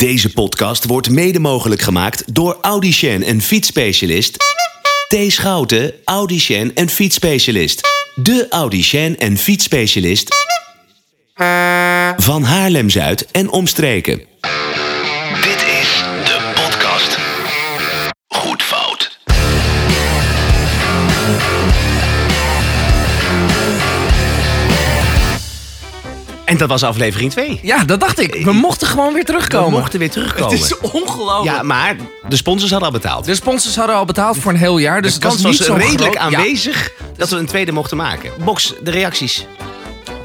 [0.00, 4.36] Deze podcast wordt mede mogelijk gemaakt door Audicien en fietsspecialist
[5.08, 5.16] T.
[5.28, 7.80] Schouten, Audicien en fietsspecialist.
[8.14, 10.28] De Audicien en fietsspecialist
[12.16, 14.29] van Haarlem-Zuid en omstreken.
[26.50, 27.58] En dat was aflevering 2.
[27.62, 28.44] Ja, dat dacht ik.
[28.44, 29.70] We mochten gewoon weer We terugkomen.
[29.78, 30.58] mochten weer terugkomen.
[30.58, 31.56] Het is ongelooflijk.
[31.56, 31.96] Ja, maar
[32.28, 33.24] de sponsors hadden al betaald.
[33.24, 35.58] De sponsors hadden al betaald voor een heel jaar, dus de het was kans niet
[35.58, 36.30] was zo redelijk groot.
[36.30, 38.30] Ja, aanwezig dat we een tweede mochten maken.
[38.44, 39.46] Box, de reacties.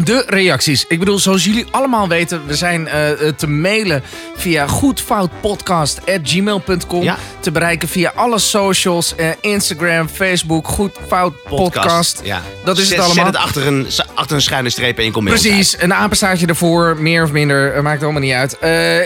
[0.05, 0.85] De reacties.
[0.87, 4.03] Ik bedoel, zoals jullie allemaal weten, we zijn eh, eh, te mailen
[4.35, 7.03] via goedfoutpodcast.gmail.com.
[7.03, 7.17] Ja.
[7.39, 12.21] Te bereiken via alle socials, eh, Instagram, Facebook, goedfoutpodcast.
[12.23, 12.41] Ja.
[12.65, 13.25] Dat is Zet- het allemaal.
[13.25, 15.29] Zet het achter een, achter een schuine streep en je komt.
[15.29, 18.57] Precies, een apenstaartje ervoor, meer of minder, maakt allemaal niet uit.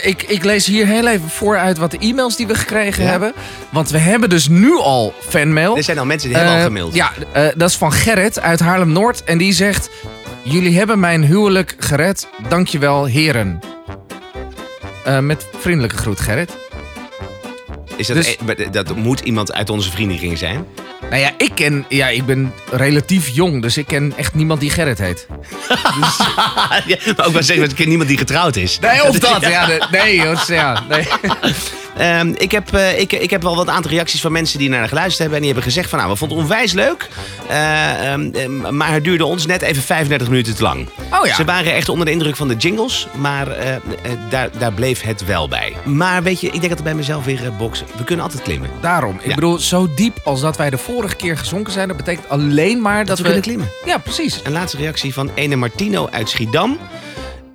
[0.06, 3.10] Ik, ik lees hier heel even vooruit wat de e-mails die we gekregen Ja.
[3.10, 3.34] hebben.
[3.70, 5.78] Want we hebben dus nu al fanmail.
[5.78, 6.96] Er zijn al mensen die hebben al gemaild.
[6.96, 7.12] Ja,
[7.56, 9.24] dat is van Gerrit uit Haarlem-Noord.
[9.24, 9.90] En die zegt...
[10.52, 12.30] Jullie hebben mijn huwelijk gered.
[12.48, 13.60] Dankjewel, heren.
[15.06, 16.69] Eh, met vriendelijke groet, Gerrit.
[18.00, 20.66] Is dat, dus- e- dat moet iemand uit onze vriendenkring zijn.
[21.10, 21.86] Nou ja, ik ken...
[21.90, 25.28] Ja, ik ben relatief jong, dus ik ken echt niemand die Gerrit heet.
[26.88, 28.80] ja, maar ook wel zeggen, ik ken niemand die getrouwd is.
[28.80, 29.42] Nee, of dat.
[29.42, 31.08] Ja, de- nee, joh, ja, nee.
[31.98, 34.88] Ehm, ik, heb, eh, ik, ik heb wel wat aantal reacties van mensen die naar
[34.88, 35.36] geluisterd hebben.
[35.36, 37.08] En die hebben gezegd van nou, we vonden het onwijs leuk.
[37.48, 40.88] Eh, ehm, ehm, maar het duurde ons net even 35 minuten te lang.
[41.20, 41.36] Oh ja.
[41.36, 43.08] Ze waren echt onder de indruk van de jingles.
[43.16, 43.76] Maar eh,
[44.30, 45.74] daar, daar bleef het wel bij.
[45.84, 47.86] Maar weet je, ik denk dat er bij mezelf weer boksen.
[47.98, 48.70] We kunnen altijd klimmen.
[48.82, 49.16] Daarom.
[49.20, 49.36] Ik Ja.
[49.36, 51.88] bedoel, zo diep als dat wij de vorige keer gezonken zijn...
[51.88, 53.68] dat betekent alleen maar dat, we kunnen klimmen.
[53.86, 54.40] Ja, precies.
[54.44, 56.78] Een laatste reactie van ene Martino uit Schiedam.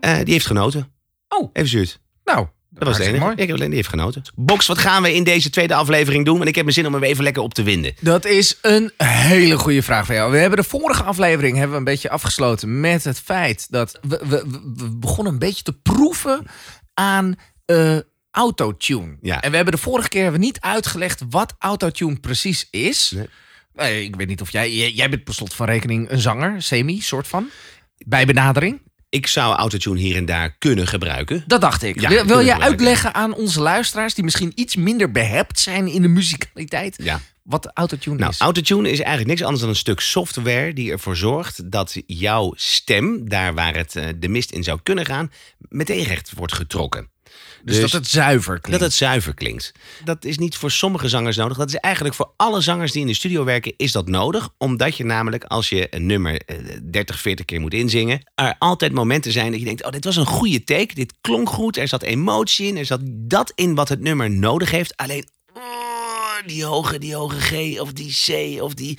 [0.00, 0.92] Eh, die heeft genoten.
[1.28, 1.50] Oh.
[1.52, 2.00] Even zuurt.
[2.24, 3.30] Nou, Dat was het enige.
[3.36, 4.22] Ik heb alleen die heeft genoten.
[4.34, 6.36] Box, wat gaan we in deze tweede aflevering doen?
[6.36, 7.94] Want ik heb mijn zin om weer even lekker op te winden.
[8.00, 10.30] Dat is een hele goede vraag van jou.
[10.32, 14.20] We hebben de vorige aflevering hebben we een beetje afgesloten met het feit dat we,
[14.22, 16.47] we, we- we begonnen een beetje te proeven
[16.94, 17.97] aan eh
[18.34, 19.17] autotune.
[19.22, 19.41] Ja.
[19.43, 23.11] En we hebben de vorige keer hebben we niet uitgelegd wat autotune precies is.
[23.15, 23.28] Nee.
[23.75, 26.62] Nee, ik weet niet of jij, jij, jij bent per slot van rekening een zanger,
[26.62, 27.49] semi, soort van.
[28.06, 28.83] Bij benadering.
[29.09, 31.45] Ik zou autotune hier en daar kunnen gebruiken.
[31.47, 32.00] Dat dacht ik.
[32.00, 32.62] Ja, wil jij gebruiken.
[32.62, 37.21] uitleggen aan onze luisteraars die misschien iets minder behept zijn in de muzikaliteit, Ja.
[37.43, 38.39] wat autotune Nou, is?
[38.39, 43.28] autotune is eigenlijk niks anders dan een stuk software die ervoor zorgt dat jouw stem,
[43.28, 47.12] daar waar het eh, de mist in zou kunnen gaan, meteen recht wordt getrokken.
[47.64, 48.80] Dus, dat het zuiver klinkt.
[48.80, 49.72] Dat het zuiver klinkt.
[50.04, 51.56] Dat is niet voor sommige zangers nodig.
[51.56, 54.48] Dat is eigenlijk voor alle zangers die in de studio werken, is dat nodig.
[54.58, 58.92] Omdat je namelijk, als je een nummer eh, 30, 40 keer moet inzingen, er altijd
[58.92, 60.94] momenten zijn dat je denkt, oh, dit was een goede take.
[60.94, 64.70] Dit klonk goed, er zat emotie in, er zat dat in wat het nummer nodig
[64.70, 64.97] heeft.
[64.97, 65.62] Alleen, oh,
[66.47, 68.98] die hoge, die hoge G of die C of die...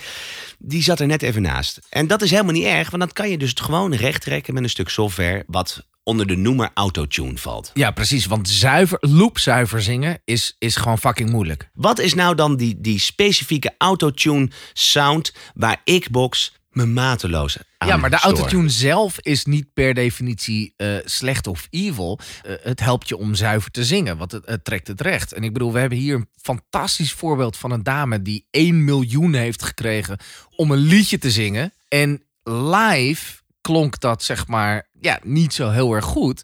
[0.59, 1.79] Die zat er net even naast.
[1.89, 4.63] En dat is helemaal niet erg, want dan kan je dus gewoon recht trekken met
[4.63, 7.71] een stuk software wat onder de noemer autotune valt.
[7.73, 8.25] Ja, precies.
[8.25, 11.69] Want zuiver, loopzuiver zingen is, is gewoon fucking moeilijk.
[11.73, 17.87] Wat is nou dan die, die specifieke autotune sound waar ik box me mateloos aan
[17.87, 22.19] ja, maar de autotune zelf is niet per definitie eh, slecht of evil.
[22.43, 25.33] Eh, het helpt je om zuiver te zingen, want het, het trekt het recht.
[25.33, 29.33] En ik bedoel, we hebben hier een fantastisch voorbeeld van een dame die 1 miljoen
[29.33, 30.17] heeft gekregen
[30.55, 31.73] om een liedje te zingen.
[31.87, 36.41] En live klonk dat zeg maar ja, niet zo heel erg goed.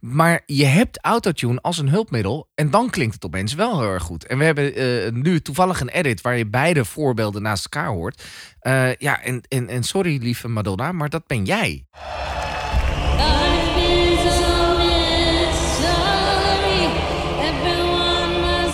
[0.00, 4.02] Maar je hebt autotune als een hulpmiddel en dan klinkt het opeens wel heel erg
[4.02, 4.26] goed.
[4.26, 8.22] En we hebben eh, nu toevallig een edit waar je beide voorbeelden naast elkaar hoort.
[8.60, 11.86] Eh, ja, en, en, en sorry lieve Madonna, maar dat ben jij.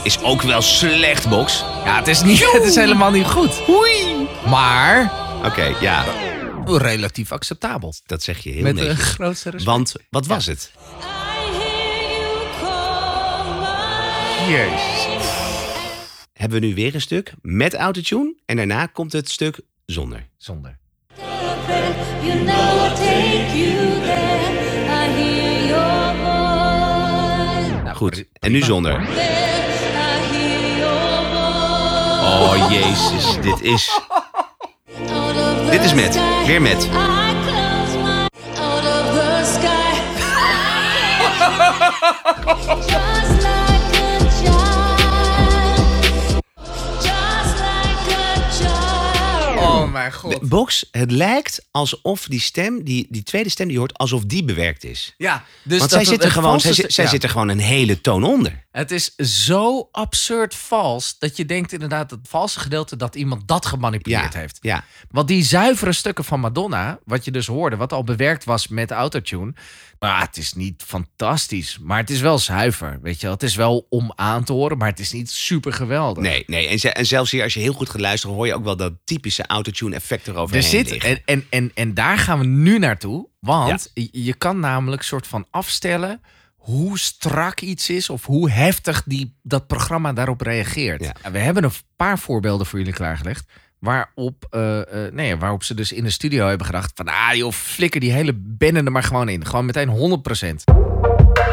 [0.02, 1.64] Is ook wel slecht, box.
[1.84, 3.62] Ja, het is, niet, het is helemaal niet goed.
[4.46, 6.04] Maar Oké, ja,
[6.66, 7.94] relatief acceptabel.
[8.06, 9.08] dat zeg je heel Met een netjes.
[9.08, 9.70] grootste respect.
[9.70, 10.72] Want wat was het?
[14.48, 15.06] Jezus.
[16.32, 20.28] Hebben we nu weer een stuk met autotune en daarna komt het stuk zonder.
[20.36, 20.78] Zonder.
[27.84, 29.00] Nou, Goed, en nu zonder.
[32.22, 34.00] Oh jezus, dit is...
[35.70, 36.88] Dit is met, weer met.
[50.12, 50.48] God.
[50.48, 54.44] Box, het lijkt alsof die stem, die, die tweede stem die je hoort, alsof die
[54.44, 55.14] bewerkt is.
[55.16, 57.10] Ja, dus Want dat zij, zit het er gewoon, zij, valse zit- zij ja.
[57.10, 58.62] zit er gewoon een hele toon onder.
[58.70, 63.66] Het is zo absurd vals dat je denkt inderdaad het valse gedeelte dat iemand dat
[63.66, 64.58] gemanipuleerd Ja, heeft.
[64.60, 64.84] ja.
[65.10, 68.90] Want die zuivere stukken van Madonna, wat je dus hoorde, wat al bewerkt was met
[68.90, 69.52] autotune.
[69.98, 72.98] Nou, het is niet fantastisch, maar het is wel zuiver.
[73.02, 75.72] Weet je wel, het is wel om aan te horen, maar het is niet super
[75.72, 76.22] geweldig.
[76.22, 76.68] Nee, nee.
[76.68, 78.76] En, ze- en zelfs hier, als je heel goed gaat luisteren, hoor je ook wel
[78.76, 82.78] dat typische autotune effect erover Er zit, en, en, en, en daar gaan we nu
[82.78, 83.28] naartoe.
[83.40, 86.20] Want je- je kan namelijk soort van afstellen
[86.56, 91.04] hoe strak iets is of hoe heftig die, dat programma daarop reageert.
[91.22, 91.30] Ja.
[91.30, 93.46] We hebben een paar voorbeelden voor jullie klaargelegd.
[93.78, 97.08] Waarop, eh, eh, nee, waarop ze dus in de studio hebben gedacht van...
[97.08, 99.46] ah joh, flikker die hele bende er maar gewoon in.
[99.46, 99.92] Gewoon meteen 100%.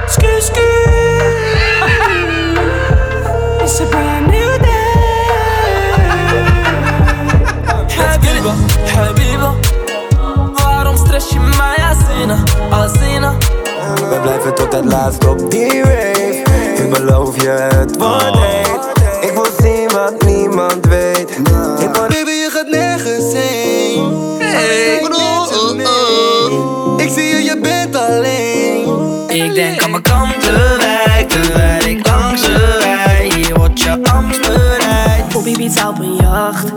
[0.08, 0.70] Skoo, skoo.
[14.10, 16.44] We blijven tot het laatst op die rave
[16.76, 18.90] Ik beloof je het wordt heet.
[19.22, 21.30] Ik wil zien wat niemand weet.
[21.80, 24.40] Ik word Baby je gaat nergens heen.
[24.40, 25.80] Ik bedoel,
[27.00, 28.62] Ik zie je, je bent alleen.
[29.28, 35.46] Ik denk aan mijn kantenwijk Terwijl ik langs de rij Hier wordt je Amsterdam Op
[35.46, 36.72] Ibiza op een jacht.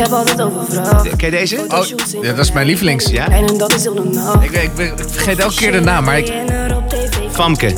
[0.00, 1.16] Ik heb altijd overvraagd.
[1.16, 1.64] Ken je deze?
[1.68, 1.86] Oh,
[2.22, 3.06] ja, dat is mijn lievelings.
[3.06, 3.28] Ja?
[3.28, 4.44] En dat is heel nacht.
[4.44, 6.32] Ik, ik, ik vergeet elke keer de naam, maar ik,
[7.30, 7.74] Famke.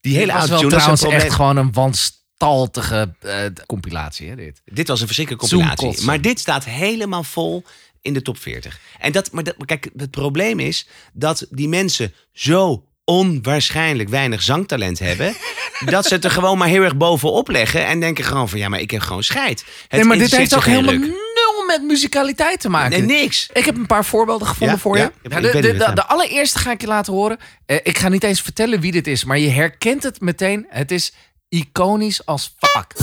[0.00, 3.36] Die hele is een trouwens echt gewoon een wanstaltige eh,
[3.66, 4.62] compilatie, hè, dit.
[4.64, 6.04] Dit was een verschrikkelijke compilatie.
[6.04, 7.64] Maar dit staat helemaal vol
[8.00, 8.80] in de top 40.
[8.98, 14.98] En dat, maar dat, kijk, het probleem is dat die mensen zo onwaarschijnlijk weinig zangtalent
[14.98, 15.34] hebben.
[15.84, 17.86] dat ze het er gewoon maar heel erg bovenop leggen.
[17.86, 19.64] En denken gewoon van ja, maar ik heb gewoon scheid.
[19.88, 21.00] Het Nee, maar dit heeft geen helemaal ruk.
[21.06, 22.90] nul met muzikaliteit te maken.
[23.06, 23.48] Nee, niks.
[23.52, 24.80] Ik heb een paar voorbeelden gevonden Ja?
[24.82, 25.10] voor je.
[25.22, 25.40] Ja?
[25.40, 27.38] De, de, het de, de allereerste ga ik je laten horen.
[27.66, 30.66] Eh, ik ga niet eens vertellen wie dit is, maar je herkent het meteen.
[30.68, 31.12] Het is
[31.48, 32.94] iconisch als fuck.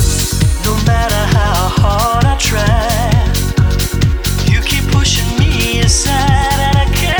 [0.63, 2.61] No matter how hard I try
[4.51, 7.16] You keep pushing me aside And I can't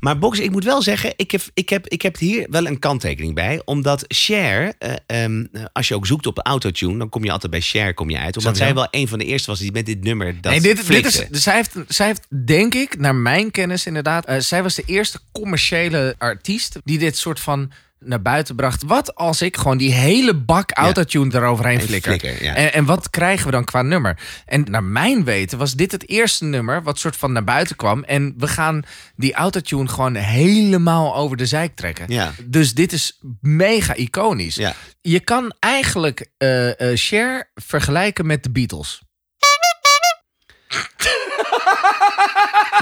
[0.00, 2.78] Maar Box, ik moet wel zeggen, ik heb, ik, heb, ik heb hier wel een
[2.78, 3.62] kanttekening bij.
[3.64, 7.60] Omdat Cher, eh, ehm, als je ook zoekt op autotune, dan kom je altijd bij
[7.60, 8.36] Cher kom je uit.
[8.36, 8.64] Omdat Sowieso.
[8.64, 11.06] zij wel een van de eerste was die met dit nummer dat nee, dit, dit
[11.06, 14.24] is, dus zij, heeft, zij heeft, denk ik, naar mijn kennis inderdaad...
[14.24, 18.82] eh, zij was de eerste commerciële artiest die dit soort van naar buiten bracht.
[18.86, 22.18] Wat als ik gewoon die hele bak autotune eroverheen En flikker?
[22.18, 22.54] flikker, ja.
[22.54, 24.18] en, en wat krijgen we dan qua nummer?
[24.46, 28.04] En naar mijn weten was dit het eerste nummer wat soort van naar buiten kwam.
[28.04, 28.82] En we gaan
[29.16, 32.04] die autotune gewoon helemaal over de zijk trekken.
[32.08, 32.32] Ja.
[32.44, 34.54] Dus dit is mega iconisch.
[34.54, 34.74] Ja.
[35.00, 39.00] Je kan eigenlijk eh, Cher vergelijken met de Beatles.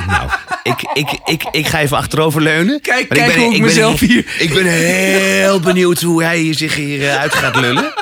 [0.06, 0.30] Nou,
[0.66, 2.80] ik, ik, ik, ik ga even achterover leunen.
[2.80, 6.74] Kijk- Maar kijk hoe ik ben mezelf hier- Ik ben heel benieuwd hoe hij zich
[6.74, 7.92] hier eh, uit gaat lullen.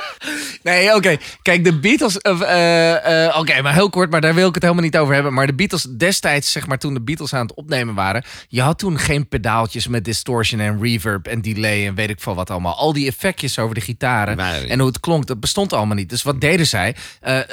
[0.63, 1.17] Nee, oké.
[1.43, 2.19] Kijk, de Beatles.
[2.19, 5.33] eh, eh, oké, maar heel kort, maar daar wil ik het helemaal niet over hebben.
[5.35, 8.25] Maar de Beatles destijds, zeg maar, toen de Beatles aan het opnemen waren.
[8.49, 12.35] Je had toen geen pedaaltjes met distortion en reverb en delay en weet ik veel
[12.35, 12.75] wat allemaal.
[12.77, 14.37] Al die effectjes over de gitaren
[14.71, 16.09] en hoe het klonk, dat bestond allemaal niet.
[16.09, 16.95] Dus wat deden zij?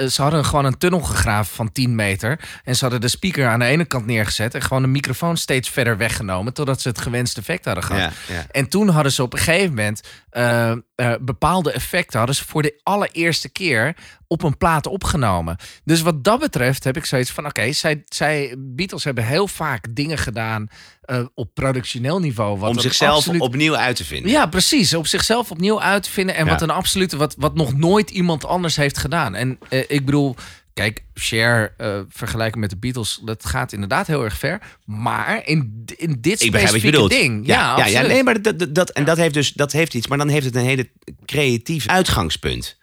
[0.09, 2.39] Ze hadden gewoon een tunnel gegraven van 10 meter.
[2.63, 4.53] En ze hadden de speaker aan de ene kant neergezet.
[4.55, 6.53] En gewoon de microfoon steeds verder weggenomen.
[6.53, 8.11] Totdat ze het gewenste effect hadden gehad.
[8.27, 8.45] Ja, ja.
[8.51, 10.77] En toen hadden ze op een gegeven moment eh, eh,
[11.21, 13.95] bepaalde effecten hadden ze voor de allereerste keer
[14.27, 15.57] op een plaat opgenomen.
[15.83, 19.95] Dus wat dat betreft heb ik zoiets van: oké, zij, zij Beatles hebben heel vaak
[19.95, 20.67] dingen gedaan
[21.01, 22.59] eh, op productioneel niveau.
[22.59, 24.31] Wat Om zichzelf absoluut- opnieuw uit te vinden.
[24.31, 24.93] ja, precies.
[24.93, 26.35] Op zichzelf opnieuw uit te vinden.
[26.35, 26.51] En Ja.
[26.51, 29.35] wat een absolute, wat, wat nog nooit iemand anders heeft gedaan.
[29.35, 30.35] En ik bedoel,
[30.73, 34.61] kijk, Cher eh, vergelijken met de Beatles, dat gaat inderdaad heel erg ver.
[34.85, 37.45] Maar in, in dit Ik specifieke ding.
[37.45, 40.17] Ja, Ja, ja, nee, maar dat, dat, en dat heeft dus dat heeft iets, maar
[40.17, 40.89] dan heeft het een hele
[41.25, 42.79] creatief uitgangspunt.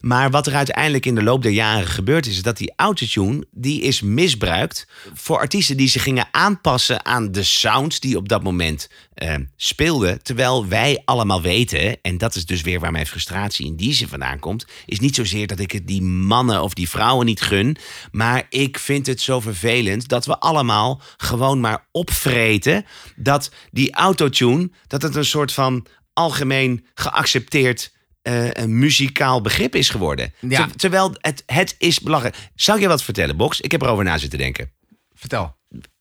[0.00, 3.46] Maar wat er uiteindelijk in de loop der jaren gebeurd is, is dat die autotune
[3.50, 8.42] die is misbruikt voor artiesten die zich gingen aanpassen aan de sounds die op dat
[8.42, 10.22] moment eh, speelden.
[10.22, 14.08] Terwijl wij allemaal weten, en dat is dus weer waar mijn frustratie in die zin
[14.08, 17.76] vandaan komt, is niet zozeer dat ik het die mannen of die vrouwen niet gun,
[18.10, 22.84] maar ik vind het zo vervelend dat we allemaal gewoon maar opvreten
[23.16, 27.92] dat die autotune, dat het een soort van algemeen geaccepteerd
[28.28, 30.34] eh, een muzikaal begrip is geworden.
[30.40, 30.66] Ja.
[30.66, 32.36] Ter- terwijl het, het is belangrijk.
[32.54, 33.60] Zou ik je wat vertellen, Box?
[33.60, 34.72] Ik heb erover na zitten denken.
[35.14, 35.56] Vertel.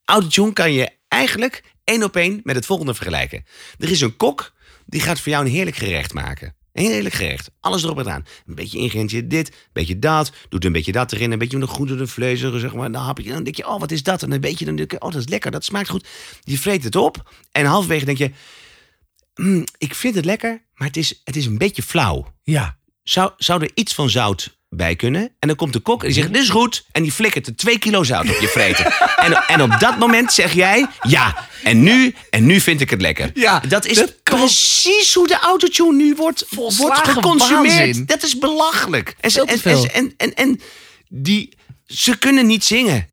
[0.05, 3.45] Autotune kan je eigenlijk één op één met het volgende vergelijken.
[3.79, 4.53] Er is een kok
[4.85, 6.55] die gaat voor jou een heerlijk gerecht maken.
[6.73, 7.49] Een heerlijk gerecht.
[7.59, 8.25] Alles erop en eraan.
[8.47, 10.31] Een beetje ingrediëntje dit, een beetje dat.
[10.49, 11.31] Doet een beetje dat erin.
[11.31, 12.91] Een beetje nog goed door de vlees, zeg maar.
[12.91, 14.23] Dan hap je, dan denk je, oh, wat is dat?
[14.23, 15.51] En een beetje, dan denk je, oh, dat is lekker.
[15.51, 16.07] Dat smaakt goed.
[16.43, 17.31] Je vreet het op.
[17.51, 18.31] En halverwege denk je,
[19.37, 22.33] "Hmm, ik vind het lekker, maar het is, het is een beetje flauw.
[22.43, 22.77] Ja.
[23.03, 25.21] Zou, zou er iets van zout bij kunnen?
[25.39, 26.85] En dan komt de kok en die zegt, dit is goed.
[26.91, 28.85] En die flikkert er twee kilo zout op je vreten.
[29.25, 33.01] en, en op dat moment zeg jij, ja, en nu, en nu vind ik het
[33.01, 33.31] lekker.
[33.33, 37.75] Ja, dat is dat precies hoe de autotune nu wordt, wordt geconsumeerd.
[37.77, 38.05] waanzin.
[38.05, 39.15] Dat is belachelijk.
[39.19, 39.41] En, ze-
[39.91, 40.61] en, en, en
[41.09, 43.09] die, ze kunnen niet zingen.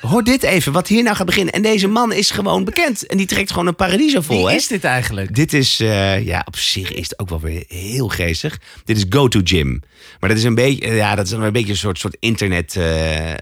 [0.00, 1.54] Hoor dit even, wat hier nou gaat beginnen.
[1.54, 3.06] En deze man is gewoon bekend.
[3.06, 4.36] En die trekt gewoon een paradiso vol.
[4.36, 4.54] Wie hè?
[4.54, 5.34] is dit eigenlijk?
[5.34, 8.58] Dit is, eh, ja, op zich is het ook wel weer heel geestig.
[8.84, 9.82] Dit is Go To Gym.
[10.20, 12.76] Maar dat is een beetje, ja, dat is een beetje een soort, soort internet...
[12.76, 13.36] eh, eh,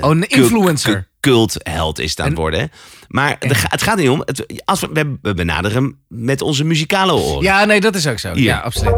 [0.00, 1.08] Oh, een cult- influencer.
[1.20, 2.60] cultheld is het aan het worden.
[2.60, 2.66] hè.
[3.08, 4.22] Maar het, ga- het gaat niet om.
[4.24, 7.42] Het, als we, we- benaderen hem met onze muzikale oren.
[7.42, 8.32] Ja, nee, dat is ook zo.
[8.34, 8.42] Hier.
[8.44, 8.94] Ja, absoluut.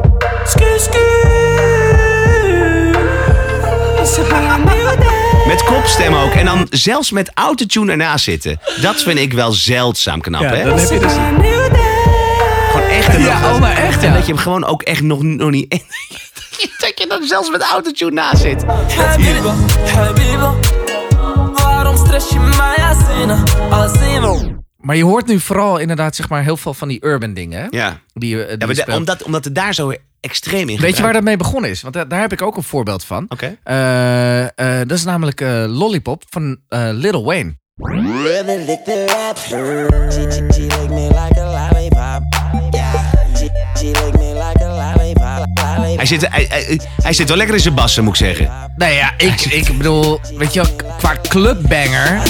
[5.46, 6.32] Met kopstem ook.
[6.32, 8.60] En dan zelfs met autotune ernaast zitten.
[8.80, 10.64] Dat vind ik wel zeldzaam knap, hè?
[10.64, 11.12] dan heb je dus...
[12.70, 13.08] Gewoon echt.
[13.08, 14.14] en Ja, nog- oh, maar echt, En ja.
[14.16, 15.70] dat je hem gewoon ook echt nog, nog niet...
[16.78, 18.64] dat je dan zelfs met autotune naast zit.
[18.96, 19.54] Habiba,
[19.94, 20.54] Habiba,
[21.54, 24.64] waarom stress je mij Asina, Asina?
[24.86, 27.60] Maar je hoort nu vooral inderdaad zeg maar heel veel van die urban dingen.
[27.60, 27.66] hè?
[27.70, 28.00] Ja.
[28.12, 31.12] Die, eh, die Ja, de- omdat, omdat het daar zo extreem in Weet je waar
[31.12, 31.82] dat mee begonnen is?
[31.82, 33.26] Want daar, daar heb ik ook een voorbeeld van.
[33.28, 33.56] Oké.
[33.62, 37.54] Eh, eh, dat is namelijk eh, Lollipop van eh Lil Wayne.
[45.96, 48.50] Hij zit, hij, hij, hij zit wel lekker in zijn bassen, moet ik zeggen.
[48.76, 52.22] Nou ja, ik, ik bedoel, weet je wel, qua clubbanger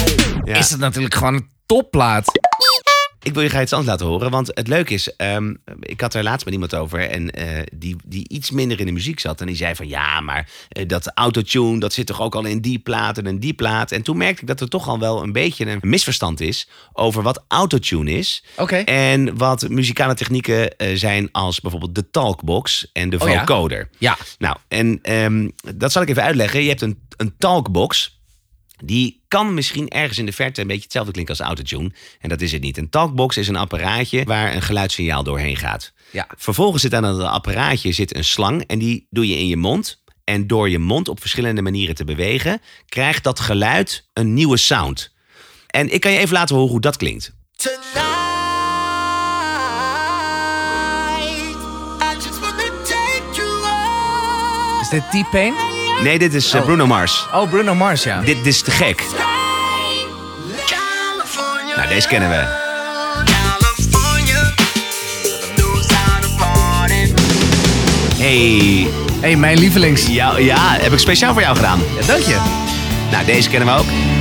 [0.43, 0.57] Ja.
[0.57, 2.31] is het natuurlijk gewoon een topplaat.
[3.21, 4.31] Ik wil je ga iets anders laten horen.
[4.31, 7.09] Want het leuke is, ehm, ik had er laatst met iemand over.
[7.09, 9.41] En eh, die, die iets minder in de muziek zat.
[9.41, 12.61] En die zei van ja, maar eh, dat autotune, dat zit toch ook al in
[12.61, 13.91] die plaat en in die plaat.
[13.91, 17.23] En toen merkte ik dat er toch al wel een beetje een misverstand is over
[17.23, 18.43] wat autotune is.
[18.85, 23.39] En wat muzikale technieken eh, zijn als bijvoorbeeld de talkbox en de Oh ja?
[23.39, 23.89] vocoder.
[23.97, 24.17] Ja.
[24.37, 26.61] Nou, en ehm, dat zal ik even uitleggen.
[26.61, 28.16] Je hebt een, een talkbox.
[28.83, 31.91] Die kan misschien ergens in de verte een beetje hetzelfde klinken als autotune.
[32.19, 32.77] En dat is het niet.
[32.77, 35.93] Een talkbox is een apparaatje waar een geluidssignaal doorheen gaat.
[36.11, 36.27] Ja.
[36.37, 40.05] Vervolgens zit aan dat apparaatje zit een slang en die doe je in je mond.
[40.23, 45.13] En door je mond op verschillende manieren te bewegen, krijgt dat geluid een nieuwe sound.
[45.67, 47.35] En ik kan je even laten horen hoe dat klinkt.
[54.81, 55.76] Is dit T-Pain?
[56.03, 57.27] Nee, dit is eh, Bruno Mars.
[57.33, 58.19] Oh, Bruno Mars, ja.
[58.19, 59.03] Dit, dit is te gek.
[61.75, 62.65] Nou, deze kennen we.
[68.17, 68.87] Hey,
[69.21, 70.07] hey, mijn lievelings.
[70.07, 71.79] ja, ja, heb ik speciaal voor jou gedaan.
[71.99, 72.37] Ja, dank je.
[73.11, 74.16] Nou, deze kennen we ook.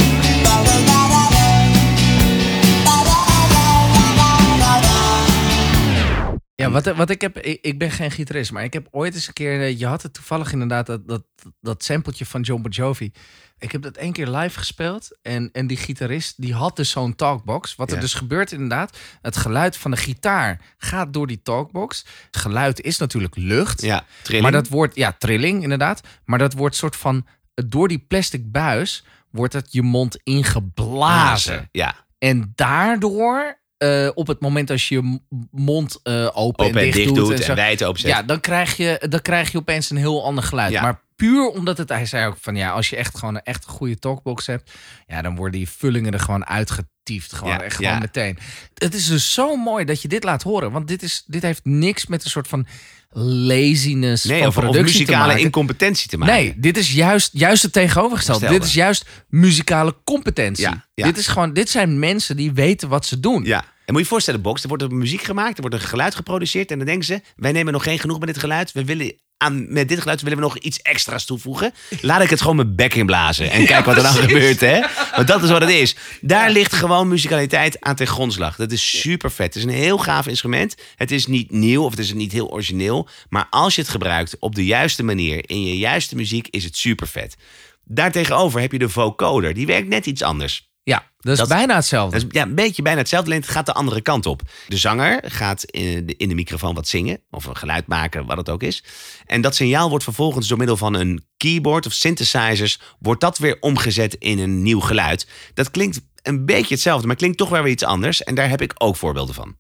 [6.59, 9.27] Ja, wat, wat ik heb, ik, ik ben geen gitarist, maar ik heb ooit eens
[9.27, 11.23] een keer, eh, je had het toevallig inderdaad, dat, dat,
[11.61, 13.13] dat sampletje van John Bon Jovi.
[13.59, 17.15] Ik heb dat één keer live gespeeld en, en die gitarist, die had dus zo'n
[17.15, 17.75] talkbox.
[17.75, 18.01] Wat er Ja.
[18.01, 22.05] dus gebeurt inderdaad, het geluid van de gitaar gaat door die talkbox.
[22.27, 24.43] Het geluid is natuurlijk lucht, Ja, trilling.
[24.43, 29.05] maar dat wordt, ja, trilling inderdaad, maar dat wordt soort van, door die plastic buis
[29.31, 31.69] wordt het je mond ingeblazen.
[31.73, 36.91] Ja, En daardoor, eh, op het moment als je je mond eh, open, open en
[36.91, 38.11] dicht, doet, en, zo, wijd openzet.
[38.11, 40.73] ja, dan krijg, je, dan krijg je opeens een heel ander geluid.
[40.73, 40.83] Ja.
[40.83, 43.65] Maar puur omdat het, hij zei ook van ja, als je echt gewoon een echt
[43.65, 44.71] goede talkbox hebt,
[45.07, 47.33] ja, dan worden die vullingen er gewoon uitgetiefd.
[47.33, 48.39] Gewoon Ja, echt gewoon meteen.
[48.75, 51.65] Het is dus zo mooi dat je dit laat horen, want dit, is, dit heeft
[51.65, 52.67] niks met een soort van
[53.19, 55.43] laziness nee, van of, of productie te muzikale maken.
[55.43, 56.35] incompetentie te maken.
[56.35, 58.41] Nee, dit is juist, juist het tegenovergestelde.
[58.41, 58.59] Stelde.
[58.59, 60.65] Dit is juist muzikale competentie.
[60.65, 61.05] Ja, ja.
[61.05, 63.45] Dit, is gewoon, dit zijn mensen die weten wat ze doen.
[63.45, 63.59] Ja.
[63.59, 66.15] En moet je je voorstellen, Box, er wordt er muziek gemaakt, er wordt een geluid
[66.15, 69.15] geproduceerd en dan denken ze, wij nemen nog geen genoeg met dit geluid, we willen
[69.39, 71.73] aan, met dit geluid willen we nog iets extra's toevoegen.
[72.01, 74.81] Laat ik het gewoon mijn bek inblazen en kijk wat er dan gebeurt, hè?
[75.17, 75.97] Want dat is wat het is.
[76.21, 78.57] Daar ligt gewoon muzikaliteit aan ten grondslag.
[78.57, 79.55] Dat is super vet.
[79.55, 80.75] Het is een heel gaaf instrument.
[80.97, 84.37] Het is niet nieuw of het is niet heel origineel, maar als je het gebruikt
[84.39, 87.37] op de juiste manier in je juiste muziek, is het super vet.
[87.85, 89.55] Daartegenover heb je de vocoder.
[89.55, 90.71] Die werkt net iets anders.
[90.87, 92.19] Ja, dat is Dat- bijna hetzelfde.
[92.19, 94.43] Dat is ja, een beetje bijna hetzelfde, alleen het gaat de andere kant op.
[94.69, 98.37] De zanger gaat in de, in de microfoon wat zingen, of een geluid maken, wat
[98.37, 98.85] het ook is.
[99.27, 103.57] En dat signaal wordt vervolgens door middel van een keyboard of synthesizers, wordt dat weer
[103.61, 105.29] omgezet in een nieuw geluid.
[105.55, 108.23] Dat klinkt een beetje hetzelfde, maar klinkt toch wel weer iets anders.
[108.23, 109.57] En daar heb ik ook voorbeelden van.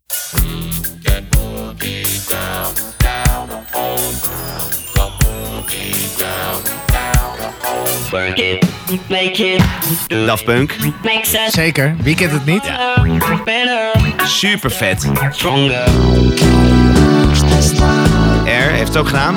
[10.27, 10.77] Daft Punk,
[11.49, 12.63] Zeker, wie kent het niet?
[13.45, 13.91] better,
[14.27, 15.11] super vet.
[18.45, 19.35] Air heeft het ook gedaan.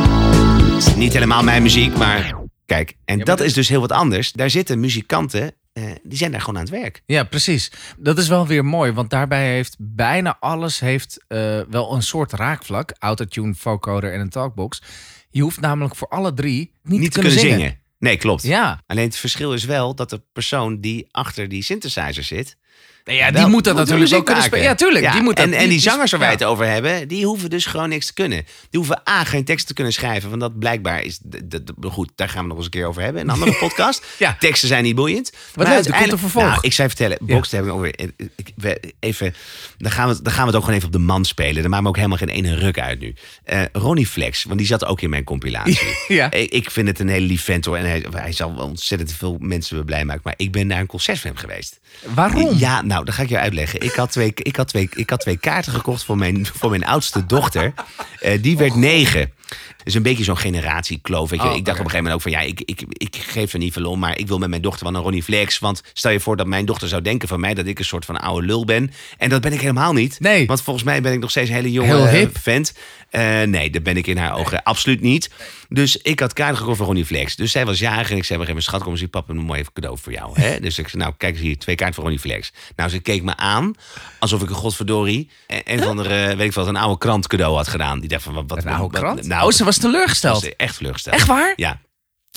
[0.77, 2.33] Is Niet helemaal mijn muziek, maar
[2.65, 2.93] kijk.
[3.05, 4.31] En dat is dus heel wat anders.
[4.31, 7.01] Daar zitten muzikanten, eh, die zijn daar gewoon aan het werk.
[7.05, 7.71] Ja, precies.
[7.97, 12.33] Dat is wel weer mooi, want daarbij heeft bijna alles heeft, eh, wel een soort
[12.33, 12.93] raakvlak.
[12.99, 14.81] Autotune, vocoder en een talkbox.
[15.29, 17.79] Je hoeft namelijk voor alle drie niet, Niet te kunnen zingen.
[17.99, 18.43] Nee, klopt.
[18.43, 22.57] Ja, Alleen het verschil is wel dat de persoon die achter die synthesizer zit.
[23.05, 24.43] Ja wel die moet dat natuurlijk ook kunnen maken.
[24.43, 24.63] spelen.
[24.65, 25.11] Ja, tuurlijk.
[25.11, 26.35] Die moet dat, en, en die zangers waar wij ja.
[26.35, 28.37] het over hebben, die hoeven dus gewoon niks te kunnen.
[28.69, 30.29] Die hoeven A, geen tekst te kunnen schrijven.
[30.29, 31.19] Want dat blijkbaar is.
[31.81, 33.21] Goed, daar gaan we nog eens een keer over hebben.
[33.21, 34.05] Een andere podcast.
[34.17, 34.35] Ja.
[34.39, 35.31] Teksten zijn niet boeiend.
[35.31, 36.45] leuk, er komt een uiteindelijk- vervolg.
[36.45, 37.93] Nou, ik zou je vertellen, Box hebben we over.
[37.95, 39.33] eh, ik- we- Even,
[39.77, 41.61] dan gaan, we, het- dan gaan we het ook gewoon even op de man spelen.
[41.61, 43.13] Daar maakt me ook helemaal geen ene ruk uit nu.
[43.43, 45.77] Eh, Ronnie Flex, want die zat ook in mijn compilatie.
[46.07, 46.31] Ja.
[46.31, 47.77] Ik, ik vind het een hele lief vent hoor.
[47.77, 50.21] En hij, hij zal ontzettend veel mensen blij maken.
[50.23, 51.79] Maar ik ben naar een concert van hem geweest.
[52.13, 52.57] Waarom?
[52.57, 53.81] Ja, nou, dat ga ik je uitleggen.
[53.81, 56.85] Ik had twee, ik had twee, ik had twee kaarten gekocht voor mijn, voor mijn
[56.85, 57.73] oudste dochter.
[58.19, 59.31] Eh, die werd negen.
[59.83, 61.29] Dus een beetje zo'n generatiekloof.
[61.29, 61.49] Weet je.
[61.49, 63.59] Oh, ik dacht op een gegeven moment ook van ja, ik, ik, ik geef er
[63.59, 63.99] niet veel om.
[63.99, 65.59] Maar ik wil met mijn dochter wel een Ronnie Flex.
[65.59, 68.05] Want stel je voor dat mijn dochter zou denken van mij dat ik een soort
[68.05, 68.91] van oude lul ben.
[69.17, 70.19] En dat ben ik helemaal niet.
[70.19, 70.47] Nee.
[70.47, 72.37] Want volgens mij ben ik nog steeds een hele jonge Heel eh, hip.
[72.37, 72.73] vent.
[73.09, 75.29] Eh, nee, dat ben ik in haar ogen absoluut niet.
[75.69, 77.35] Dus ik had kaarten gekocht voor Ronnie Flex.
[77.35, 78.63] Dus zij was jarig en ik zei moment...
[78.63, 80.41] schat, kom eens hier, papa, een mooi even cadeau voor jou.
[80.41, 80.59] Hè?
[80.69, 82.51] Dus ik zei, nou, kijk eens hier, twee kaarten voor Ronnie Flex.
[82.75, 83.73] Nou, ze keek me aan
[84.19, 85.29] alsof ik een godverdorie...
[85.47, 87.99] een van de, weet ik wat, een oude krant cadeau had gedaan.
[87.99, 88.43] Die dacht van, wat...
[88.47, 89.27] wat Een oude krant?
[89.27, 90.41] nou, oh, ze was teleurgesteld.
[90.41, 91.15] was echt teleurgesteld.
[91.15, 91.53] Echt waar?
[91.55, 91.79] Ja.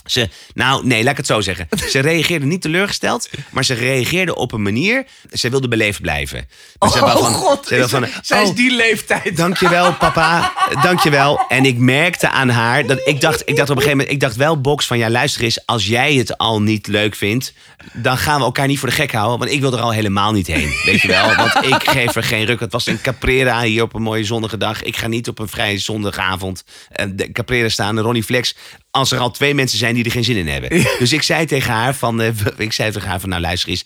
[0.05, 1.69] Ze, nou, nee, laat ik het zo zeggen.
[1.91, 5.05] Ze reageerde niet teleurgesteld, maar ze reageerde op een manier.
[5.33, 6.49] Ze wilde beleefd blijven.
[6.51, 7.67] Ze Oh, wou van- god.
[7.67, 9.37] Ze wil van, Zij is oh, die leeftijd.
[9.37, 10.53] Dankjewel, papa.
[10.83, 11.41] Dankjewel.
[11.49, 14.21] En ik merkte aan haar dat ik dacht, ik dacht op een gegeven moment, ik
[14.21, 17.53] dacht wel, Box, van ja, luister eens, als jij het al niet leuk vindt,
[17.93, 20.33] dan gaan we elkaar niet voor de gek houden, want ik wil er al helemaal
[20.33, 20.73] niet heen.
[20.85, 21.35] Weet je wel?
[21.35, 22.61] Want ik geef er geen ruk.
[22.61, 24.83] Het was in Caprera hier op een mooie zonnige dag.
[24.83, 27.99] Ik ga niet op een vrije zondagavond eh, de Caprera staan.
[28.01, 28.55] Ronnie Flex,
[28.99, 30.71] als er al twee mensen zijn die er geen zin in hebben.
[30.99, 33.85] Dus ik zei tegen haar van, eh, ik zei tegen haar van, nou luister eens,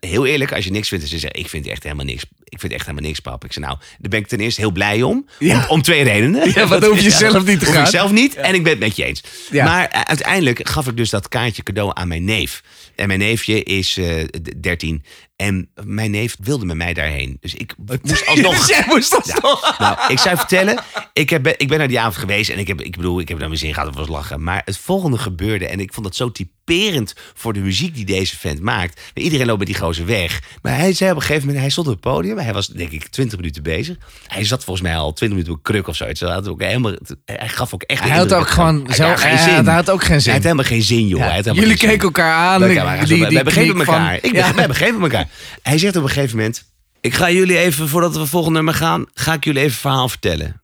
[0.00, 2.24] heel eerlijk, als je niks vindt, en ze ik vind echt helemaal niks.
[2.44, 3.44] Ik vind echt helemaal niks, pap.
[3.44, 5.28] Ik zei, nou, daar ben ik ten eerste heel blij om.
[5.38, 5.56] Ja.
[5.58, 6.48] Om, om twee redenen.
[6.54, 7.86] Ja, dan hoef je zelf niet te Hoef gaan.
[7.86, 8.34] zelf niet.
[8.34, 9.22] En ik ben het met je eens.
[9.52, 12.62] Maar eh, uiteindelijk gaf ik dus dat kaartje cadeau aan mijn neef.
[12.96, 15.04] En mijn neefje is eh, d- 13.
[15.36, 17.36] En mijn neef wilde met mij daarheen.
[17.40, 18.68] Dus ik moest alsnog...
[18.68, 19.78] Jij moest alsnog.
[19.78, 22.80] Nou, ik zou vertellen, ik, heb, ik ben naar die avond geweest en ik heb,
[22.80, 24.42] ik bedoel, ik heb naar mijn zin gehad, het was lachen.
[24.42, 26.32] Maar het volgende gebeurde en ik vond dat zo
[26.70, 29.00] typerend voor de muziek die deze vent maakt.
[29.14, 30.42] Iedereen loopt met die gozer weg.
[30.62, 32.90] Maar hij zei op een gegeven moment, hij stond op het podium, hij was denk
[32.90, 33.96] ik 20 minuten bezig.
[34.26, 36.20] Hij zat volgens mij al 20 minuten op kruk of zoiets.
[36.20, 36.92] Hij, had ook helemaal,
[37.24, 39.54] hij gaf ook echt Hij had ook gewoon hij had geen hij zin.
[39.54, 40.32] had- hij had ook geen zin.
[40.32, 41.36] Hij had helemaal geen zin, joh.
[41.54, 42.60] Jullie keken elkaar aan.
[42.60, 44.14] Wij, die- die- wij begrepen van- elkaar.
[44.14, 44.30] Ik Ja.
[44.32, 45.28] begreep, wij begrepen elkaar.
[45.62, 46.68] Hij zegt op een gegeven moment...
[47.00, 49.06] Ik ga jullie even, voordat we het volgende nummer gaan...
[49.14, 50.62] ga ik jullie even een verhaal vertellen.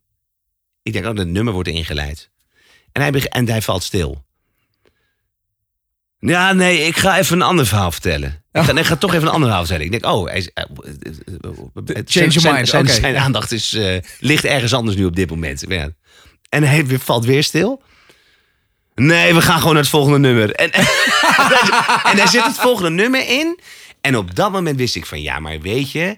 [0.83, 2.31] Ik denk, oh, dat nummer wordt ingeleid.
[2.93, 4.25] En hij, en hij valt stil.
[6.29, 8.45] Ja, nee, ik ga even een ander verhaal vertellen.
[8.53, 9.93] Ik ga, nee, ik ga toch even een ander verhaal vertellen.
[9.93, 13.79] Ik denk, oh, hij is, eh, eh, eh, Change zijn, your mind, zijn, aandacht is,
[14.19, 15.65] ligt ergens anders nu op dit moment.
[15.69, 15.89] Ja.
[16.49, 17.83] En hij valt weer stil.
[18.95, 20.53] Nee, we gaan gewoon naar het volgende nummer.
[20.53, 20.71] En,
[22.11, 23.61] en daar zit het volgende nummer in.
[24.01, 26.17] En op dat moment wist ik van, ja, maar weet je...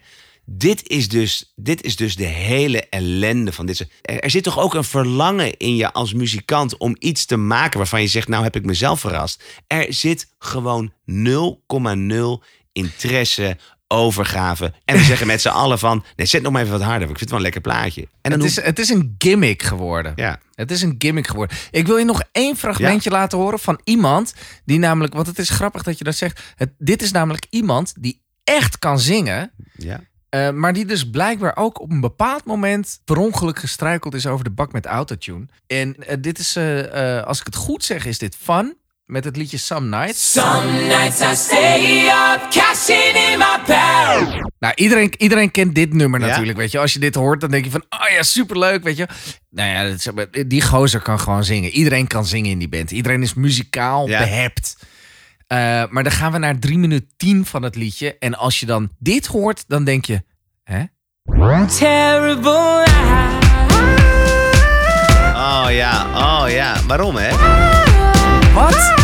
[0.50, 3.80] Dit is dus, dit is dus de hele ellende van dit.
[4.02, 7.78] Er, er zit toch ook een verlangen in je als muzikant om iets te maken
[7.78, 9.42] waarvan je zegt, nou heb ik mezelf verrast.
[9.66, 13.56] Er zit gewoon 0,0 interesse,
[13.87, 14.72] overgave.
[14.84, 17.06] En we zeggen met z'n allen van, nee, zet nog maar even wat harder.
[17.06, 18.08] want Ik vind het wel een lekker plaatje.
[18.20, 20.12] En Het is, het is een gimmick geworden.
[20.16, 20.40] Ja.
[20.54, 21.56] Het is een gimmick geworden.
[21.70, 24.34] Ik wil je nog één fragmentje laten horen van iemand
[24.64, 26.40] die namelijk, want het is grappig dat je dat zegt.
[26.56, 29.50] Het, dit is namelijk iemand die echt kan zingen.
[29.76, 30.00] Ja.
[30.30, 34.44] Eh, maar die dus blijkbaar ook op een bepaald moment per ongeluk gestruikeld is over
[34.44, 35.46] de bak met autotune.
[35.66, 39.24] En eh, dit is, eh, eh, als ik het goed zeg, is dit Fun met
[39.24, 40.32] het liedje Some Nights.
[40.32, 43.58] Some nights I stay up, cashing in my.
[44.58, 46.26] Nou, iedereen, iedereen kent dit nummer Ja.
[46.26, 46.78] natuurlijk, weet je.
[46.78, 49.06] Als je dit hoort, dan denk je van, oh ja, superleuk, weet je.
[49.50, 51.70] Nou ja, die gozer kan gewoon zingen.
[51.70, 52.90] Iedereen kan zingen in die band.
[52.90, 54.18] Iedereen is muzikaal Ja.
[54.18, 54.76] behept.
[55.48, 58.16] Eh, maar dan gaan we naar 3 minuten 10 van het liedje.
[58.18, 60.22] En als je dan dit hoort, dan denk je,
[60.64, 60.82] hè?
[61.78, 62.84] Terrible
[65.34, 66.74] Oh ja, oh ja.
[66.87, 67.30] Waarom hè?
[68.54, 68.96] Wat?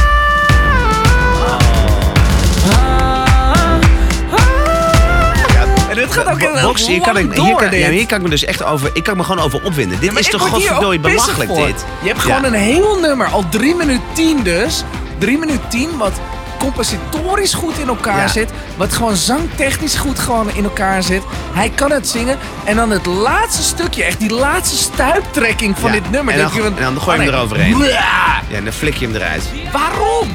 [6.14, 7.86] gaat ook heel Box, hier kan, ik, hier, kan, ja, dit.
[7.86, 10.00] hier kan ik me dus echt over, ik kan me gewoon over opwinden.
[10.00, 11.84] Dit Ja, is toch pissig belachelijk dit.
[12.02, 12.34] Je hebt Ja.
[12.34, 14.84] gewoon een heel nummer, al 3 minuten 10 dus.
[15.18, 16.12] 3 minuten 10, wat
[16.58, 18.28] compositorisch goed in elkaar Ja.
[18.28, 18.50] zit.
[18.76, 21.22] Wat gewoon zangtechnisch goed gewoon in elkaar zit.
[21.52, 22.38] Hij kan het zingen.
[22.64, 26.00] En dan het laatste stukje, echt die laatste stuiptrekking van Ja.
[26.00, 26.34] dit nummer.
[26.34, 27.92] En dan, denk je van, en dan gooi je oh hem nee, eroverheen.
[27.92, 29.42] Ja, en dan flik je hem eruit.
[29.72, 30.28] Waarom?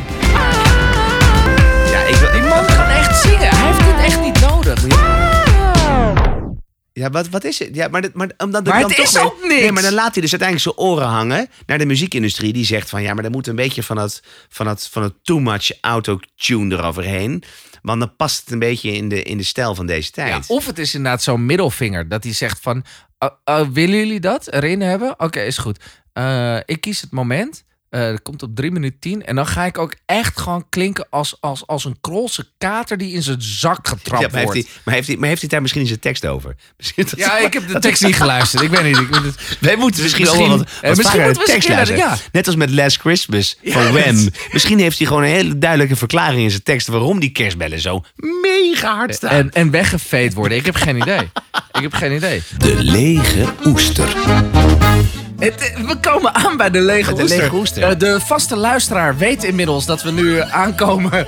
[1.92, 3.50] Ja, ik, wil- Die man kan echt zingen.
[3.56, 4.80] Hij heeft dit echt niet nodig.
[7.00, 7.76] Ja, wat, wat is het?
[7.76, 9.62] Ja, maar, dat- maar, omdat Maar dan het toch is weer- ook niks.
[9.62, 12.54] Nee, maar dan laat hij dus uiteindelijk zijn oren hangen naar de muziekindustrie.
[12.54, 15.14] Die zegt van ja, maar er moet een beetje van het, van het, van het
[15.24, 17.44] too much autotune eroverheen.
[17.82, 20.48] Want dan past het een beetje in de, in de stijl van deze tijd.
[20.48, 22.08] Ja, of het is inderdaad zo'n middelvinger.
[22.10, 22.84] Dat hij zegt van,
[23.20, 25.20] "Oh, oh, willen jullie dat erin hebben?
[25.20, 25.80] Oké, is goed.
[26.14, 27.64] Eh, ik kies het moment.
[27.90, 29.26] Eh dat komt op 3 minuten 10.
[29.26, 33.14] En dan ga ik ook echt gewoon klinken als, als, als een krolse kater die
[33.14, 34.68] in zijn zak getrapt Ja, maar, heeft wordt.
[34.68, 36.56] hij, maar, heeft hij, maar heeft hij daar misschien in zijn tekst over?
[36.96, 38.64] Dat- Ja, ik heb de tekst niet geluisterd.
[38.64, 38.98] Ik weet niet.
[38.98, 39.58] Ik moet het...
[39.60, 42.18] Wij moeten misschien, Misschien- allemaal wat, eh, wat misschien moeten de we tekst luisteren.
[42.32, 44.16] Net als met Last Christmas van Ja, Wham.
[44.16, 46.88] het- Misschien heeft hij gewoon een hele duidelijke verklaring in zijn tekst...
[46.88, 48.04] waarom die kerstbellen zo
[48.42, 49.30] mega hard staan.
[49.30, 50.58] En, en weggeveed worden.
[50.58, 51.30] Ik heb geen idee.
[51.72, 52.42] Ik heb geen idee.
[52.58, 54.16] De lege oester.
[55.40, 57.40] Het, we komen aan bij de lege de oester.
[57.40, 57.84] lege oester.
[57.84, 61.12] Eh, de vaste luisteraar weet inmiddels dat we nu aankomen,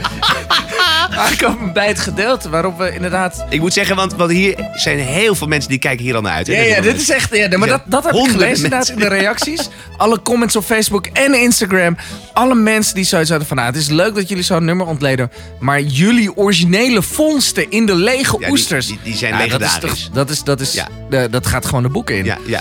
[1.16, 3.46] aankomen bij het gedeelte waarop we inderdaad...
[3.50, 6.34] Ik moet zeggen, want, want hier zijn heel veel mensen die kijken hier al naar
[6.34, 6.48] uit.
[6.48, 6.54] hè.
[6.54, 7.36] Ja, ja, dit is echt...
[7.36, 9.10] Ja, maar dat, dat heb ik gelezen inderdaad in mensen.
[9.16, 9.70] de reacties.
[9.98, 11.98] Alle comments op Facebook en Instagram.
[12.34, 13.58] Alle mensen die zoiets hadden van...
[13.58, 15.32] Nou, het is leuk dat jullie zo'n nummer ontleden.
[15.60, 18.88] Maar jullie originele vondsten in de lege die- oesters...
[18.88, 20.04] die- die zijn Ja, dat is legendarisch.
[20.04, 20.74] toch- Dat, is, dat, is,
[21.10, 21.28] Ja.
[21.28, 22.26] dat gaat gewoon de boeken in.
[22.26, 22.60] Ja, ja.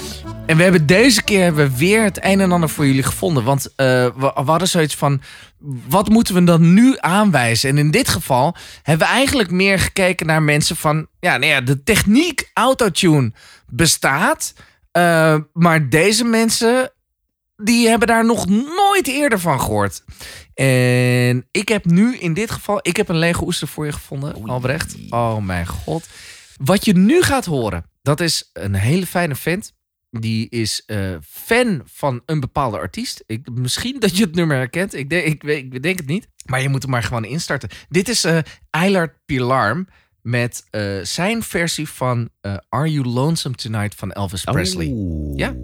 [0.50, 3.44] En we hebben deze keer hebben we weer het een en ander voor jullie gevonden.
[3.44, 5.20] Want eh, we, we hadden zoiets van,
[5.88, 7.70] wat moeten we dan nu aanwijzen?
[7.70, 11.06] En in dit geval hebben we eigenlijk meer gekeken naar mensen van...
[11.20, 13.32] Ja, nou ja, de techniek autotune
[13.66, 14.54] bestaat.
[14.92, 16.92] eh, maar deze mensen,
[17.56, 20.04] die hebben daar nog nooit eerder van gehoord.
[20.54, 24.44] En ik heb nu in dit geval, ik heb een lege oester voor je gevonden,
[24.44, 24.96] Albrecht.
[25.10, 26.08] Oh mijn god.
[26.56, 29.72] Wat je nu gaat horen, dat is een hele fijne vent.
[30.10, 33.22] Die is eh, fan van een bepaalde artiest.
[33.26, 34.94] Ik, misschien dat je het nummer herkent.
[34.94, 36.28] Ik denk, ik, weet- ik denk het niet.
[36.44, 37.68] Maar je moet hem maar gewoon instarten.
[37.88, 38.38] Dit is eh
[38.70, 39.86] Eilard Pilarm
[40.22, 44.86] met eh, zijn versie van eh, Are You Lonesome Tonight van Elvis Presley.
[44.90, 45.38] Oeh.
[45.38, 45.54] Ja?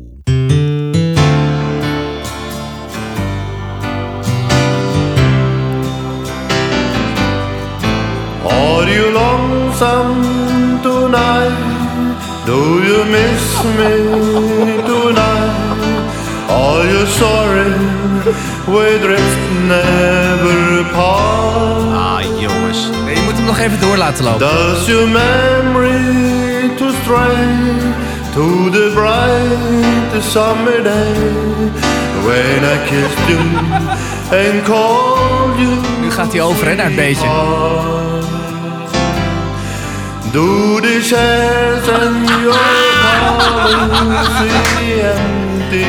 [8.48, 11.75] Are you lonesome tonight?
[12.46, 13.92] Do you miss me
[14.86, 16.46] tonight?
[16.48, 17.72] Are you sorry
[18.72, 21.92] we drift never apart?
[21.92, 22.88] Ah, jongens.
[23.04, 24.38] Nee, je moet hem nog even door laten lopen.
[24.38, 27.46] Does your memory to stray
[28.34, 31.14] to the bright summer day
[32.24, 33.40] when I kissed you
[34.30, 35.74] and called you?
[36.00, 37.26] Nu gaat hij over hè, naar het beetje.
[40.36, 42.52] Do the chairs and your
[43.72, 45.84] policy empty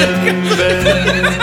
[0.00, 1.36] and bare?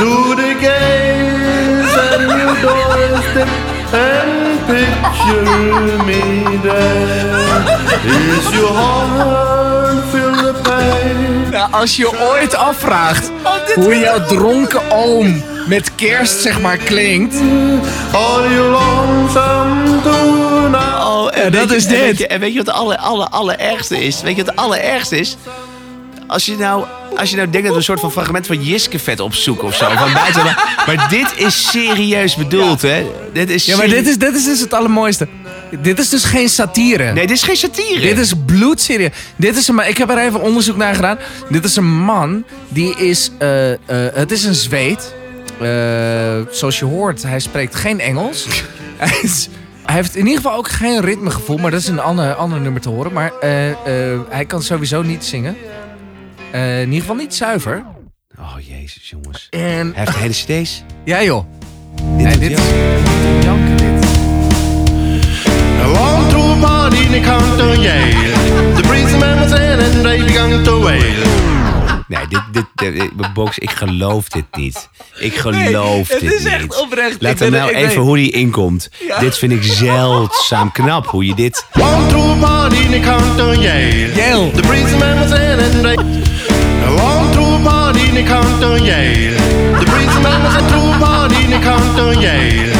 [0.00, 3.48] Do the gates and your doorstep
[3.92, 4.32] and
[4.70, 5.44] picture
[6.08, 6.22] me
[6.62, 7.68] there?
[8.08, 11.50] Is your heart filled with pain?
[11.50, 13.30] Nou, als je ooit afvraagt
[13.74, 17.34] hoe jouw dronken oom met kerst zeg maar klinkt.
[18.12, 20.49] Are you lonesome
[21.34, 22.00] en dat je- is en dit.
[22.00, 24.22] Weet je, en weet je wat het aller, aller, allerergste is?
[24.22, 25.36] Weet je wat het allerergste is?
[26.26, 26.84] Als je nou,
[27.16, 29.84] als je nou denkt dat we een soort van fragment van Jiskevet opzoeken of zo.
[29.96, 33.06] Van buiten, maar, maar dit is serieus bedoeld, hè?
[33.32, 35.28] Dit is Ja, maar dit is, dit is dus het allermooiste.
[35.82, 37.12] Dit is dus geen satire.
[37.12, 38.00] Nee, dit is geen satire.
[38.00, 39.10] Dit is bloedserieus.
[39.36, 41.18] Dit is een, ik heb er even onderzoek naar gedaan.
[41.48, 43.30] Dit is een man die is.
[43.38, 43.78] eh, eh,
[44.14, 45.14] het is een Zweed.
[45.60, 45.68] Eh,
[46.50, 48.46] zoals je hoort, hij spreekt geen Engels.
[48.96, 49.48] hij, is-
[49.90, 52.80] hij heeft in ieder geval ook geen ritmegevoel, maar dat is een ander, ander nummer
[52.80, 53.12] te horen.
[53.12, 55.56] Maar eh, eh, hij kan sowieso niet zingen.
[56.50, 57.84] Eh, in ieder geval niet zuiver.
[58.38, 59.46] Oh, jezus, jongens.
[59.50, 60.82] En, Hij heeft de hele cd's.
[61.04, 61.44] ja, joh.
[61.94, 62.64] Dit Nee, dit is.
[63.42, 64.08] Janken, dit.
[66.28, 70.62] Through a party in the county Yale The breezy man was in and they began
[70.62, 71.59] to wail
[72.10, 74.88] Nee, dit, dit, dit, dit- Box, ik geloof dit niet.
[75.18, 76.52] Ik geloof het dit is niet.
[76.52, 77.22] echt oprecht.
[77.22, 78.90] Laat hem nou even weet- hoe die inkomt.
[79.20, 81.66] Dit vind ik zeldzaam knap, hoe je dit...
[83.60, 84.50] Yale Yale.
[84.50, 85.96] The breezy man was in and they
[87.32, 88.22] through a party in the
[88.84, 90.68] Yale The breezy man was a
[90.98, 92.79] party in the Yale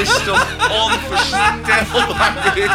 [0.00, 2.70] is toch onvoorstelbaar dit.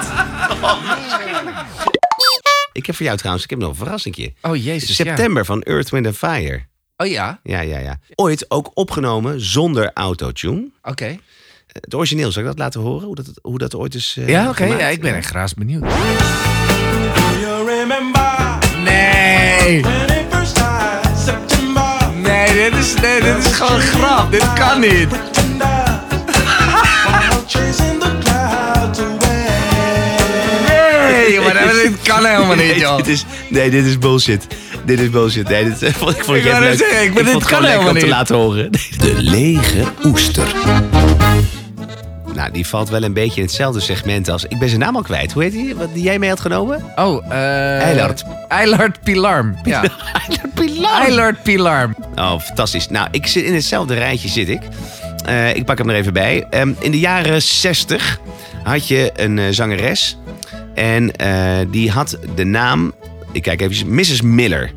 [2.72, 4.34] Ik heb voor jou trouwens, ik heb nog een verrassingje.
[4.42, 4.96] Oh jezus.
[4.96, 6.66] September van Earth, Wind and Fire.
[6.98, 7.40] Oh ja.
[7.44, 8.00] Ja, ja, ja.
[8.16, 10.70] Ooit ook opgenomen zonder autotune.
[10.82, 11.18] Oké.
[11.68, 13.06] Het origineel, zal ik dat laten horen?
[13.06, 14.66] Hoe dat, hoe dat ooit is eh, Ja, oké.
[14.66, 15.84] Ja, ik ben echt graag benieuwd.
[17.40, 19.82] You remember Nee.
[22.22, 24.32] Nee, dit is, nee, dit is gewoon een grap.
[24.32, 25.08] Dit kan niet.
[32.04, 32.98] Kan helemaal niet, joh.
[32.98, 34.48] dit is, nee, dit is bullshit.
[34.86, 35.48] Dit is bullshit.
[35.50, 36.78] Nee, dit, ik vond ik vond het Ik wou leuk.
[36.78, 38.72] zeggen, ik ben- dit het kan lekker om te helemaal laten horen.
[38.98, 40.48] De lege oester.
[42.34, 44.46] Nou, die valt wel een beetje in hetzelfde segment als...
[44.46, 45.32] Ik ben zijn naam al kwijt.
[45.32, 45.76] Hoe heet die?
[45.76, 46.84] Wat die jij mee had genomen?
[46.96, 47.82] Oh, eh...
[47.82, 48.24] Eilard.
[48.48, 49.56] Eilard Pilarm.
[49.64, 49.84] Ja.
[51.02, 51.96] Eilard Pilarm.
[52.16, 52.88] Oh, fantastisch.
[52.90, 54.62] Nou, ik zit in hetzelfde rijtje zit ik.
[55.26, 56.46] Eh, ik pak hem er even bij.
[56.50, 58.20] Ehm, in de jaren 60
[58.64, 60.18] had je een eh, zangeres.
[60.76, 62.94] En eh, die had de naam...
[63.32, 63.96] Ik kijk even.
[63.96, 64.22] Mrs.
[64.22, 64.72] Miller.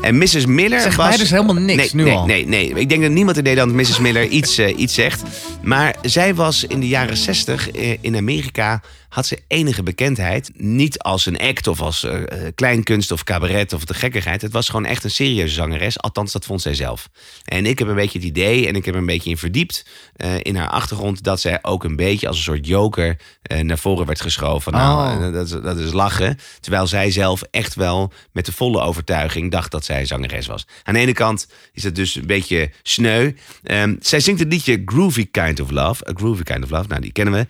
[0.00, 0.46] En Mrs.
[0.46, 1.08] Miller Zegt was...
[1.08, 2.26] mij dus helemaal niks nee, nu nee, al.
[2.26, 2.68] Nee, nee.
[2.68, 3.98] Ik denk dat niemand in Nederland Mrs.
[3.98, 5.22] Miller iets, eh, iets zegt.
[5.62, 8.80] Maar zij was in de jaren 60 eh, in Amerika...
[9.08, 10.50] had ze enige bekendheid.
[10.54, 14.42] Niet als een act of als eh, eh, kleinkunst of cabaret of de gekkigheid.
[14.42, 15.98] Het was gewoon echt een serieuze zangeres.
[16.00, 17.08] Althans, dat vond zij zelf.
[17.44, 19.86] En ik heb een beetje het idee, en ik heb een beetje in verdiept...
[20.16, 23.16] eh, in haar achtergrond, dat zij ook een beetje als een soort joker...
[23.62, 24.72] naar voren werd geschoven.
[24.72, 25.26] Nou, Oh.
[25.26, 26.38] eh, dat, is- dat is lachen.
[26.60, 29.50] Terwijl zij zelf echt wel met de volle overtuiging...
[29.50, 30.66] dacht dat zij zangeres was.
[30.82, 33.32] Aan de ene kant is het dus een beetje sneu.
[33.62, 36.08] Ehm, zij zingt het liedje Groovy Kind of Love.
[36.08, 37.46] A Groovy Kind of Love, nou die kennen we.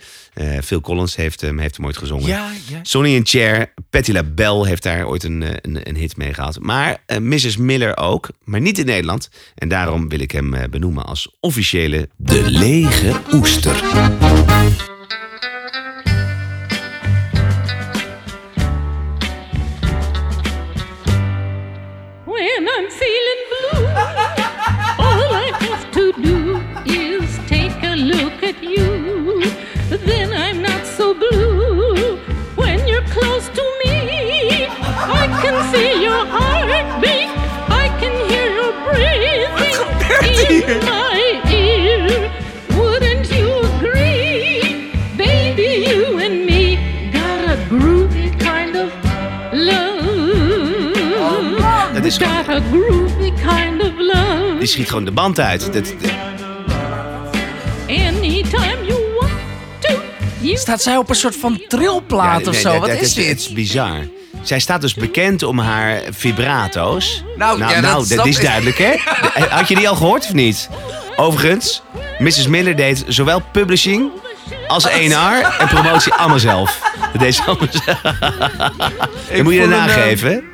[0.62, 2.26] Phil Collins heeft, hem heeft hem ooit gezongen.
[2.26, 2.78] Ja, ja.
[2.82, 6.58] Sonny and Cher, Patti LaBelle heeft daar ooit een, eh, een, een hit mee gehad.
[6.60, 7.56] Maar eh, Mrs.
[7.56, 9.30] Miller ook, maar niet in Nederland.
[9.54, 13.82] En daarom wil ik hem eh, benoemen als officiële De Lege Oester.
[46.18, 46.78] And me
[47.12, 48.90] got a groovy kind of
[49.52, 50.02] love.
[51.94, 54.56] Dat is got a groovy kind of love.
[54.58, 55.72] Die schiet gewoon de band uit.
[55.72, 55.94] Dat,
[57.88, 59.32] Anytime you want
[59.80, 59.94] to.
[60.40, 62.70] You Staat zij op een soort van trilplaat Ja, of nee, zo?
[62.70, 63.26] dat- Wat dat is dit?
[63.28, 63.98] Het is bizar.
[64.46, 67.24] Zij staat dus bekend om haar vibrato's.
[67.36, 68.94] Nou, nou, ja, nou, dat is duidelijk, hè?
[69.56, 70.68] Had je die al gehoord of niet?
[71.16, 71.82] Overigens,
[72.18, 72.46] Mrs.
[72.46, 74.10] Miller deed zowel publishing
[74.66, 76.92] als A&R en promotie allemaal zelf.
[77.12, 78.00] Dat deed ze allemaal zelf.
[79.32, 80.44] Dat moet je er hem, eh, nageven.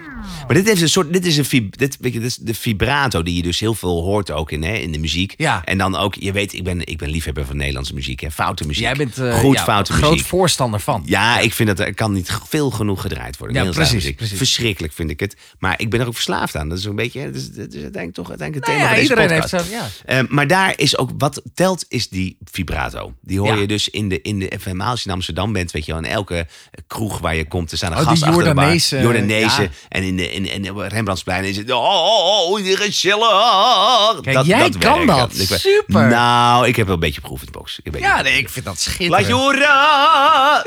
[0.53, 2.55] Maar dit, heeft een soort, dit is een vib, dit, weet je, dit is de
[2.55, 5.35] vibrato die je dus heel veel hoort ook in, hè, in de muziek.
[5.37, 5.65] Ja.
[5.65, 8.21] En dan ook, je weet, ik ben, ik ben liefhebber van Nederlandse muziek.
[8.21, 8.83] Hè, foute muziek.
[8.83, 10.27] Jij bent eh, Goed ja, foute groot muziek.
[10.27, 11.03] voorstander van.
[11.07, 13.65] Ja, ik vind dat er kan niet veel genoeg gedraaid worden.
[13.65, 14.37] Ja, precies, precies.
[14.39, 15.37] Verschrikkelijk vind ik het.
[15.59, 16.69] Maar ik ben er ook verslaafd aan.
[16.69, 18.87] Dat is een beetje, dat is, dat is uiteindelijk toch uiteindelijk het Nou thema ja,
[18.89, 19.71] van deze iedereen podcast.
[19.71, 20.21] heeft zo- ja.
[20.21, 23.13] Eh, maar daar is ook, wat telt is die vibrato.
[23.21, 25.87] Die hoor je dus in de, in de, helemaal als je in Amsterdam bent, weet
[25.87, 26.47] je wel, in elke
[26.87, 28.75] kroeg waar je komt, er staan een Oh, gast achter de bar.
[29.03, 29.71] Jordanezen.
[29.89, 34.21] En in, de, in, in de Rembrandtsplein is het, oh, oh, oh, die gezellig.
[34.21, 35.49] Kijk, jij kan werkt.
[35.49, 35.61] dat.
[35.61, 36.09] Super.
[36.09, 37.81] Nou, ik heb wel een beetje proef in de box.
[37.83, 39.27] Ik Ja, nee, ik vind dat Laat schitterend.
[39.27, 39.59] je horen!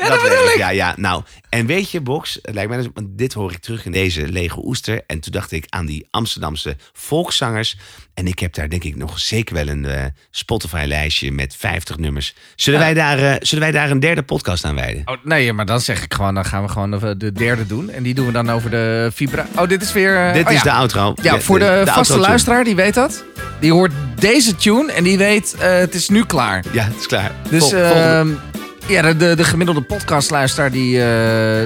[0.10, 0.58] dat dat ik.
[0.58, 0.94] Ja, ja.
[0.98, 4.66] Nou, en weet je, Box, lijkt mij, dus- dit hoor ik terug in deze lege
[4.66, 5.02] oester.
[5.08, 7.78] En toen dacht ik aan die Amsterdamse volkszangers.
[8.16, 12.36] En ik heb daar denk ik nog zeker wel een eh, Spotify-lijstje met 50 nummers.
[12.56, 15.02] Zullen, wij daar, eh, zullen wij daar een derde podcast aan wijden?
[15.06, 17.90] Oh, nee, maar dan zeg ik gewoon, dan gaan we gewoon de, de derde doen.
[17.90, 19.48] En die doen we dan over de vibra...
[19.56, 20.16] Oh, dit is weer...
[20.28, 20.64] eh, Dit oh, is ja.
[20.64, 21.14] de outro.
[21.22, 23.24] Ja, voor de, vaste luisteraar, die weet dat.
[23.60, 26.64] Die hoort deze tune en die weet, het is nu klaar.
[26.72, 27.32] Ja, het is klaar.
[27.50, 28.28] Dus Vol- ehm,
[28.88, 31.00] ja, de, de, de gemiddelde podcastluisteraar die,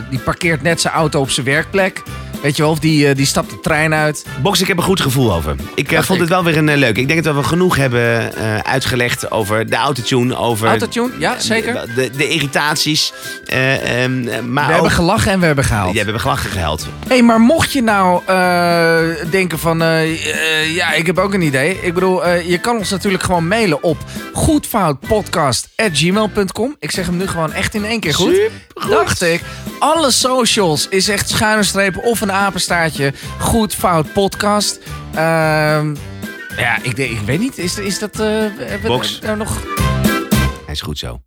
[0.09, 2.01] die parkeert net zijn auto op zijn werkplek.
[2.41, 4.25] Weet je wel, of die, eh, die stapt de trein uit.
[4.41, 5.55] Box, ik heb een goed gevoel over.
[5.75, 6.19] Ik eh, vond ik.
[6.19, 6.97] het wel weer een eh, leuk.
[6.97, 8.33] Ik denk dat we genoeg hebben
[8.65, 10.37] uitgelegd over de autotune.
[10.37, 11.73] Over Autotune, ja, zeker.
[11.73, 13.13] De, de, de irritaties.
[13.45, 15.87] eh, ehm, eh, maar We ook- hebben gelachen en we hebben gehaald.
[15.87, 16.81] Ja, we hebben gelachen gehuild.
[17.07, 18.21] Hé, hey, maar mocht je nou
[19.29, 19.77] denken van...
[20.73, 21.79] ja, ik heb ook een idee.
[21.81, 23.97] Ik bedoel, je kan ons natuurlijk gewoon mailen op
[24.33, 26.75] goedfoutpodcast.gmail.com.
[26.79, 28.39] Ik zeg hem nu gewoon echt in één keer goed.
[28.89, 29.41] Dacht ik.
[29.79, 33.13] Alle socials is echt schuine strepen of een Apenstaartje.
[33.39, 34.79] Goed fout podcast.
[35.13, 35.95] Ehm
[36.59, 37.57] ja, ik, weet niet.
[37.57, 38.19] Is, is dat.
[38.19, 38.45] Uh,
[38.83, 39.19] Box.
[39.37, 39.63] Nog.
[40.65, 41.21] Hij is goed zo.